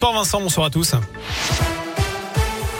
[0.00, 0.94] Bonsoir Vincent, bonsoir à tous.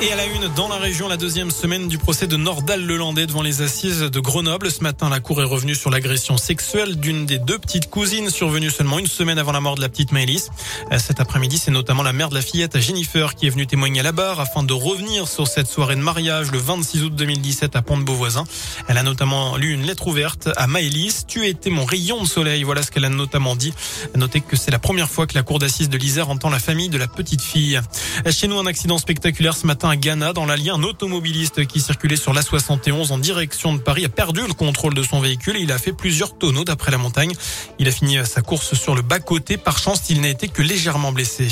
[0.02, 3.26] Et à la une, dans la région, la deuxième semaine du procès de Nordal Lelandais
[3.26, 4.70] devant les assises de Grenoble.
[4.70, 8.70] Ce matin, la cour est revenue sur l'agression sexuelle d'une des deux petites cousines survenue
[8.70, 10.48] seulement une semaine avant la mort de la petite Maëlys.
[10.96, 14.02] Cet après-midi, c'est notamment la mère de la fillette, Jennifer, qui est venue témoigner à
[14.02, 17.82] la barre afin de revenir sur cette soirée de mariage le 26 août 2017 à
[17.82, 18.44] Pont-de-Beauvoisin.
[18.88, 21.26] Elle a notamment lu une lettre ouverte à Maëlys.
[21.28, 22.62] Tu étais mon rayon de soleil.
[22.62, 23.74] Voilà ce qu'elle a notamment dit.
[24.16, 26.88] Notez que c'est la première fois que la cour d'assises de l'Isère entend la famille
[26.88, 27.78] de la petite fille.
[28.30, 32.16] Chez nous, un accident spectaculaire ce matin à Ghana, dans l'Allier, un automobiliste qui circulait
[32.16, 35.60] sur la 71 en direction de Paris a perdu le contrôle de son véhicule et
[35.60, 37.32] il a fait plusieurs tonneaux d'après la montagne.
[37.80, 39.56] Il a fini sa course sur le bas-côté.
[39.56, 41.48] Par chance, il n'a été que légèrement blessé.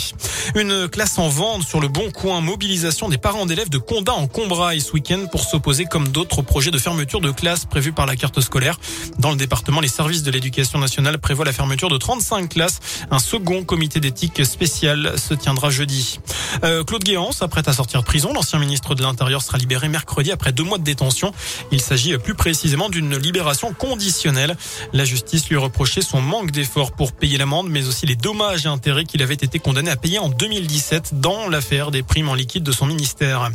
[0.54, 4.28] Une classe en vente sur le bon coin, mobilisation des parents d'élèves de Condat en
[4.28, 8.14] Combraille ce week-end pour s'opposer comme d'autres projets de fermeture de classe prévus par la
[8.14, 8.78] carte scolaire.
[9.18, 12.78] Dans le département, les services de l'éducation nationale prévoient la fermeture de 35 classes.
[13.10, 16.20] Un second comité d'éthique spécial se tiendra jeudi.
[16.62, 18.27] Euh, Claude Guéant s'apprête à sortir de prison.
[18.32, 21.32] L'ancien ministre de l'Intérieur sera libéré mercredi après deux mois de détention.
[21.70, 24.56] Il s'agit plus précisément d'une libération conditionnelle.
[24.92, 28.68] La justice lui reprochait son manque d'efforts pour payer l'amende, mais aussi les dommages et
[28.68, 32.62] intérêts qu'il avait été condamné à payer en 2017 dans l'affaire des primes en liquide
[32.62, 33.50] de son ministère.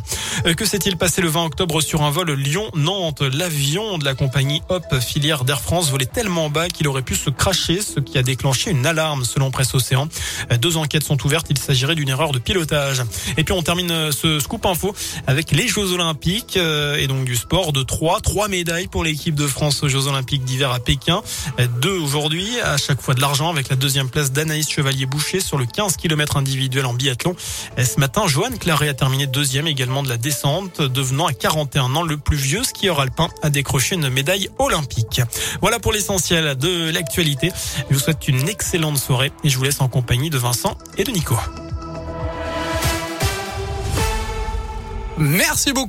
[0.46, 3.22] Euh, que s'est-il passé le 20 octobre sur un vol Lyon-Nantes?
[3.22, 7.30] L'avion de la compagnie Hop, filière d'Air France, volait tellement bas qu'il aurait pu se
[7.30, 10.08] cracher, ce qui a déclenché une alarme selon Presse Océan.
[10.52, 11.46] Euh, deux enquêtes sont ouvertes.
[11.50, 13.02] Il s'agirait d'une erreur de pilotage.
[13.36, 14.94] Et puis on termine euh, ce scoop info
[15.26, 19.46] avec les Jeux Olympiques et donc du sport de trois, trois médailles pour l'équipe de
[19.46, 21.22] France aux Jeux Olympiques d'hiver à Pékin.
[21.80, 25.66] Deux aujourd'hui, à chaque fois de l'argent avec la deuxième place d'Anaïs Chevalier-Boucher sur le
[25.66, 27.36] 15 km individuel en biathlon.
[27.78, 32.02] Ce matin, Joanne Claret a terminé deuxième également de la descente, devenant à 41 ans
[32.02, 35.20] le plus vieux skieur alpin à décrocher une médaille olympique.
[35.60, 37.52] Voilà pour l'essentiel de l'actualité.
[37.90, 41.04] Je vous souhaite une excellente soirée et je vous laisse en compagnie de Vincent et
[41.04, 41.36] de Nico.
[45.18, 45.82] Merci beaucoup.